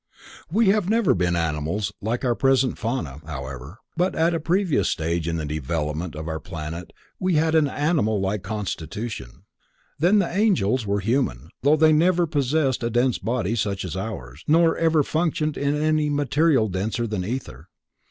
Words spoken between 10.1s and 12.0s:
the angels were human, though they have